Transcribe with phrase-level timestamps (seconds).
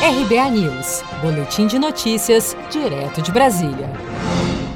[0.00, 3.90] RBA News, Boletim de Notícias, direto de Brasília.